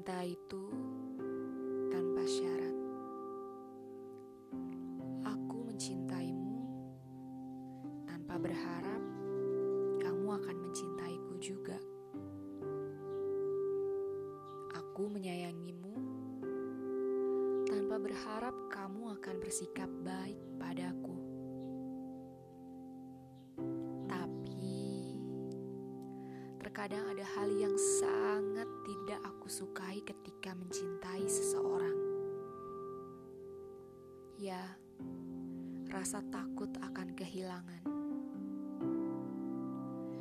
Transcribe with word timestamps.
Cinta 0.00 0.24
itu 0.24 0.64
tanpa 1.92 2.24
syarat. 2.24 2.76
Aku 5.28 5.60
mencintaimu 5.60 6.64
tanpa 8.08 8.40
berharap 8.40 9.04
kamu 10.00 10.28
akan 10.40 10.56
mencintaiku 10.56 11.36
juga. 11.36 11.76
Aku 14.72 15.04
menyayangimu 15.12 15.92
tanpa 17.68 18.00
berharap 18.00 18.56
kamu 18.72 19.20
akan 19.20 19.36
bersikap 19.36 19.92
baik 20.00 20.40
padaku. 20.56 21.20
Tapi 24.08 25.12
terkadang 26.56 27.04
ada 27.04 27.24
hal 27.36 27.52
yang 27.52 27.76
sangat 27.76 28.69
sukai 29.50 29.98
ketika 30.06 30.54
mencintai 30.54 31.26
seseorang. 31.26 31.98
Ya, 34.38 34.62
rasa 35.90 36.22
takut 36.30 36.70
akan 36.78 37.18
kehilangan. 37.18 37.82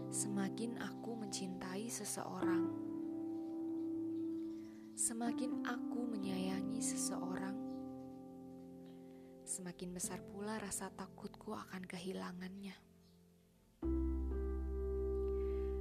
Semakin 0.09 0.81
aku 0.81 1.13
mencintai 1.13 1.85
seseorang, 1.93 2.73
semakin 4.97 5.61
aku 5.61 6.09
menyayangi 6.09 6.81
seseorang, 6.81 7.53
semakin 9.45 9.93
besar 9.93 10.25
pula 10.25 10.57
rasa 10.57 10.89
takutku 10.89 11.53
akan 11.53 11.85
kehilangannya. 11.85 12.73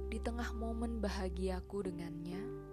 Di 0.09 0.17
tengah 0.21 0.53
momen 0.53 1.01
bahagiaku 1.01 1.89
dengannya, 1.89 2.68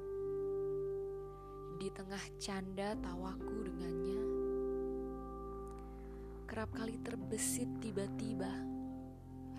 di 1.87 1.95
tengah 1.95 2.25
canda 2.43 2.99
tawaku 2.99 3.63
dengannya, 3.63 4.23
kerap 6.51 6.67
kali 6.75 6.99
terbesit 6.99 7.71
tiba-tiba 7.79 8.51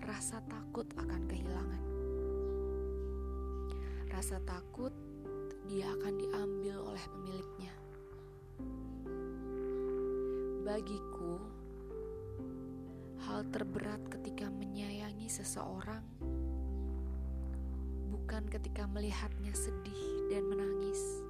rasa 0.04 0.44
takut 0.44 0.84
akan 1.00 1.24
kehilangan. 1.24 1.84
Rasa 4.12 4.44
takut 4.44 4.92
dia 5.72 5.88
akan 5.88 6.14
diambil 6.20 6.76
oleh 6.92 7.04
pemiliknya. 7.16 7.72
Bagiku, 10.68 11.40
hal 13.24 13.40
terberat 13.48 14.04
ketika 14.12 14.52
menyayangi 14.52 15.32
seseorang 15.32 16.04
bukan 18.12 18.44
ketika 18.52 18.84
melihatnya 18.84 19.56
sedih 19.56 20.28
dan 20.28 20.44
menangis, 20.44 21.24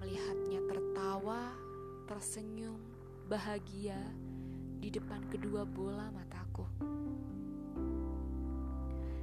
melihatnya 0.00 0.64
tertawa, 0.64 1.52
tersenyum, 2.08 2.80
bahagia 3.28 4.00
di 4.80 4.88
depan 4.88 5.20
kedua 5.28 5.68
bola 5.68 6.08
mataku. 6.08 6.64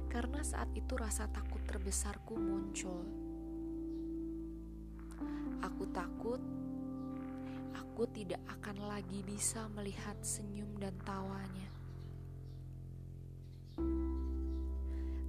Karena 0.06 0.40
saat 0.40 0.70
itu 0.78 0.94
rasa 0.94 1.26
takut 1.28 1.60
terbesarku 1.66 2.38
muncul. 2.38 3.02
Aku 5.58 5.84
takut 5.90 6.40
aku 7.98 8.06
tidak 8.14 8.38
akan 8.46 8.86
lagi 8.86 9.26
bisa 9.26 9.66
melihat 9.74 10.14
senyum 10.22 10.70
dan 10.78 10.94
tawanya. 11.02 11.66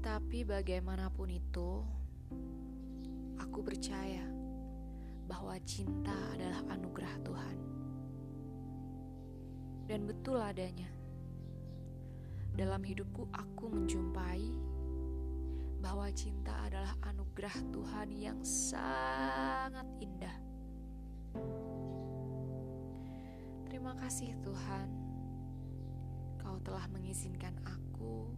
Tapi 0.05 0.45
bagaimanapun 0.45 1.33
itu, 1.33 1.81
aku 3.42 3.66
percaya 3.66 4.38
bahwa 5.29 5.53
cinta 5.61 6.17
adalah 6.33 6.65
anugerah 6.73 7.13
Tuhan 7.21 7.57
dan 9.85 10.05
betul 10.09 10.41
adanya. 10.41 10.89
Dalam 12.57 12.81
hidupku, 12.81 13.29
aku 13.29 13.69
menjumpai 13.69 14.49
bahwa 15.79 16.09
cinta 16.11 16.51
adalah 16.65 16.91
anugerah 17.07 17.55
Tuhan 17.71 18.09
yang 18.13 18.39
sangat 18.43 19.85
indah. 20.01 20.37
Terima 23.69 23.95
kasih, 23.95 24.33
Tuhan, 24.43 24.87
Kau 26.41 26.57
telah 26.65 26.89
mengizinkan 26.91 27.53
aku 27.63 28.33